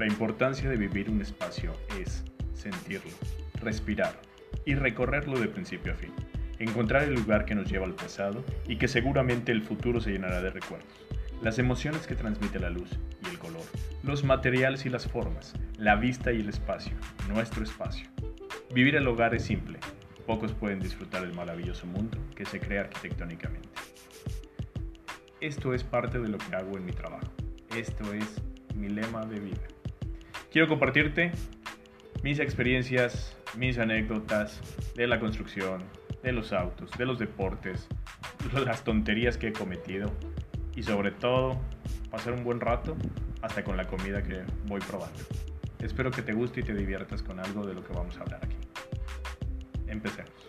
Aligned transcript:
La 0.00 0.06
importancia 0.06 0.70
de 0.70 0.78
vivir 0.78 1.10
un 1.10 1.20
espacio 1.20 1.74
es 2.00 2.24
sentirlo, 2.54 3.10
respirar 3.60 4.18
y 4.64 4.74
recorrerlo 4.74 5.38
de 5.38 5.46
principio 5.46 5.92
a 5.92 5.94
fin. 5.94 6.10
Encontrar 6.58 7.02
el 7.02 7.12
lugar 7.12 7.44
que 7.44 7.54
nos 7.54 7.70
lleva 7.70 7.84
al 7.84 7.94
pasado 7.94 8.42
y 8.66 8.76
que 8.76 8.88
seguramente 8.88 9.52
el 9.52 9.60
futuro 9.60 10.00
se 10.00 10.12
llenará 10.12 10.40
de 10.40 10.48
recuerdos. 10.48 10.88
Las 11.42 11.58
emociones 11.58 12.06
que 12.06 12.14
transmite 12.14 12.58
la 12.58 12.70
luz 12.70 12.98
y 13.22 13.28
el 13.28 13.38
color, 13.38 13.60
los 14.02 14.24
materiales 14.24 14.86
y 14.86 14.88
las 14.88 15.06
formas, 15.06 15.52
la 15.76 15.96
vista 15.96 16.32
y 16.32 16.40
el 16.40 16.48
espacio, 16.48 16.96
nuestro 17.28 17.62
espacio. 17.62 18.08
Vivir 18.74 18.96
el 18.96 19.06
hogar 19.06 19.34
es 19.34 19.44
simple. 19.44 19.80
Pocos 20.26 20.54
pueden 20.54 20.80
disfrutar 20.80 21.20
del 21.20 21.34
maravilloso 21.34 21.86
mundo 21.86 22.16
que 22.34 22.46
se 22.46 22.58
crea 22.58 22.80
arquitectónicamente. 22.80 23.68
Esto 25.42 25.74
es 25.74 25.84
parte 25.84 26.18
de 26.18 26.28
lo 26.28 26.38
que 26.38 26.56
hago 26.56 26.78
en 26.78 26.86
mi 26.86 26.92
trabajo. 26.92 27.30
Esto 27.76 28.14
es 28.14 28.40
mi 28.74 28.88
lema 28.88 29.26
de 29.26 29.40
vida. 29.40 29.79
Quiero 30.50 30.66
compartirte 30.66 31.30
mis 32.24 32.40
experiencias, 32.40 33.36
mis 33.56 33.78
anécdotas 33.78 34.60
de 34.96 35.06
la 35.06 35.20
construcción, 35.20 35.84
de 36.24 36.32
los 36.32 36.52
autos, 36.52 36.90
de 36.98 37.06
los 37.06 37.20
deportes, 37.20 37.86
las 38.64 38.82
tonterías 38.82 39.36
que 39.36 39.48
he 39.48 39.52
cometido 39.52 40.10
y 40.74 40.82
sobre 40.82 41.12
todo 41.12 41.56
pasar 42.10 42.32
un 42.32 42.42
buen 42.42 42.58
rato 42.58 42.96
hasta 43.42 43.62
con 43.62 43.76
la 43.76 43.86
comida 43.86 44.24
que 44.24 44.42
voy 44.66 44.80
probando. 44.80 45.20
Espero 45.78 46.10
que 46.10 46.22
te 46.22 46.32
guste 46.32 46.60
y 46.60 46.62
te 46.64 46.74
diviertas 46.74 47.22
con 47.22 47.38
algo 47.38 47.64
de 47.64 47.74
lo 47.74 47.84
que 47.84 47.92
vamos 47.92 48.18
a 48.18 48.22
hablar 48.22 48.40
aquí. 48.42 48.56
Empecemos. 49.86 50.39